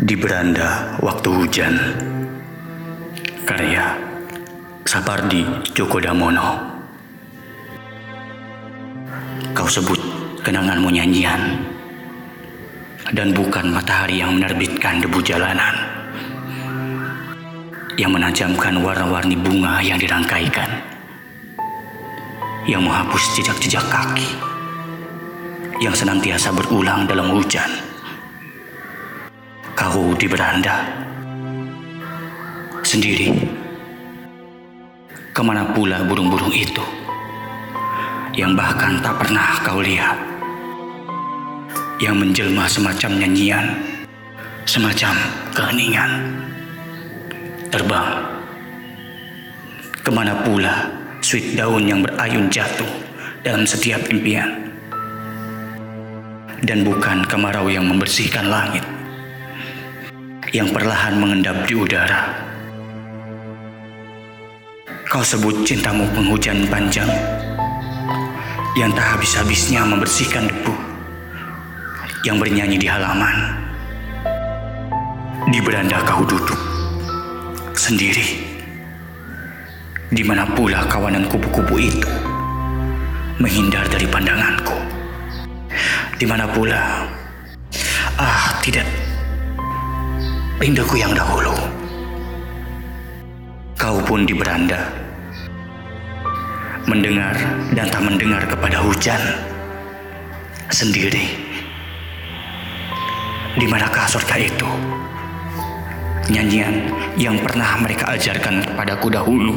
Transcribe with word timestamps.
Di 0.00 0.16
beranda 0.16 0.96
waktu 1.04 1.28
hujan. 1.28 1.76
Karya 3.44 3.92
Sapardi 4.88 5.44
Djoko 5.76 6.00
Damono 6.00 6.56
Kau 9.52 9.68
sebut 9.68 10.00
kenanganmu 10.40 10.88
nyanyian 10.88 11.60
Dan 13.12 13.36
bukan 13.36 13.68
matahari 13.74 14.24
yang 14.24 14.40
menerbitkan 14.40 15.04
debu 15.04 15.20
jalanan 15.20 15.76
Yang 18.00 18.10
menajamkan 18.16 18.80
warna-warni 18.80 19.36
bunga 19.36 19.84
yang 19.84 20.00
dirangkaikan 20.00 20.72
Yang 22.64 22.82
menghapus 22.88 23.22
jejak-jejak 23.36 23.84
kaki 23.92 24.30
Yang 25.84 26.06
senantiasa 26.06 26.54
berulang 26.56 27.04
dalam 27.04 27.28
hujan 27.36 27.91
Kau 29.92 30.16
di 30.16 30.24
beranda 30.24 30.88
Sendiri. 32.80 33.28
Ke 35.36 35.44
mana 35.44 35.68
pula 35.68 36.00
burung-burung 36.08 36.48
itu? 36.48 36.80
Yang 38.32 38.56
bahkan 38.56 39.04
tak 39.04 39.20
pernah 39.20 39.60
kau 39.60 39.84
lihat. 39.84 40.16
Yang 42.00 42.24
menjelma 42.24 42.64
semacam 42.72 43.20
nyanyian 43.20 43.66
Semacam 44.64 45.12
keheningan. 45.52 46.40
Terbang. 47.68 48.32
Ke 50.00 50.08
mana 50.08 50.40
pula 50.40 50.88
Sweet 51.20 51.52
daun 51.52 51.84
yang 51.84 52.00
berayun 52.00 52.48
jatuh 52.48 52.88
Dalam 53.44 53.68
setiap 53.68 54.08
impian? 54.08 54.72
Dan 56.64 56.80
bukan 56.80 57.28
kemarau 57.28 57.68
yang 57.68 57.84
membersihkan 57.84 58.48
langit 58.48 59.01
yang 60.52 60.68
perlahan 60.68 61.16
mengendap 61.16 61.64
di 61.64 61.72
udara. 61.72 62.28
Kau 65.08 65.24
sebut 65.24 65.64
cintamu 65.64 66.04
penghujan 66.12 66.68
panjang 66.68 67.08
yang 68.76 68.92
tak 68.92 69.16
habis-habisnya 69.16 69.84
membersihkan 69.84 70.48
debu 70.48 70.72
yang 72.28 72.36
bernyanyi 72.36 72.76
di 72.76 72.88
halaman. 72.88 73.60
Di 75.48 75.58
beranda 75.60 76.00
kau 76.04 76.24
duduk 76.24 76.60
sendiri. 77.72 78.52
Di 80.12 80.20
mana 80.20 80.44
pula 80.52 80.84
kawanan 80.88 81.24
kupu-kupu 81.28 81.80
itu 81.80 82.12
menghindar 83.40 83.88
dari 83.88 84.04
pandanganku. 84.04 84.76
Di 86.20 86.28
mana 86.28 86.44
pula 86.44 87.08
Ah, 88.20 88.60
tidak 88.60 88.84
rinduku 90.62 90.94
yang 90.94 91.10
dahulu. 91.10 91.50
Kau 93.74 93.98
pun 94.06 94.22
di 94.22 94.30
beranda, 94.30 94.78
mendengar 96.86 97.34
dan 97.74 97.90
tak 97.90 97.98
mendengar 97.98 98.46
kepada 98.46 98.78
hujan 98.78 99.18
sendiri. 100.70 101.26
Di 103.58 103.66
manakah 103.66 104.06
surga 104.06 104.38
itu? 104.38 104.70
Nyanyian 106.30 106.94
yang 107.18 107.42
pernah 107.42 107.82
mereka 107.82 108.14
ajarkan 108.14 108.62
kepadaku 108.62 109.10
dahulu. 109.10 109.54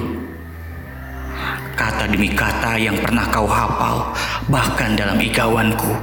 Kata 1.77 2.09
demi 2.09 2.33
kata 2.33 2.81
yang 2.81 2.97
pernah 2.97 3.29
kau 3.29 3.45
hafal 3.45 4.09
bahkan 4.49 4.97
dalam 4.97 5.21
igawanku. 5.21 5.93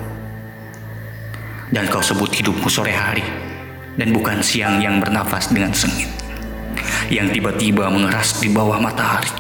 Dan 1.75 1.91
kau 1.91 2.05
sebut 2.05 2.31
hidupmu 2.31 2.71
sore 2.71 2.95
hari 2.95 3.52
dan 3.99 4.09
bukan 4.15 4.41
siang 4.41 4.81
yang 4.81 5.03
bernafas 5.03 5.51
dengan 5.51 5.75
sengit. 5.75 6.09
Yang 7.13 7.41
tiba-tiba 7.41 7.93
mengeras 7.93 8.41
di 8.41 8.49
bawah 8.49 8.81
matahari. 8.81 9.33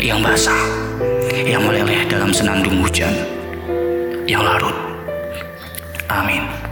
Yang 0.00 0.20
basah 0.26 0.62
yang 1.44 1.62
meleleh 1.62 2.08
dalam 2.10 2.34
senandung 2.34 2.82
hujan. 2.82 3.14
Yang 4.26 4.42
larut. 4.42 4.76
Amin 6.08 6.63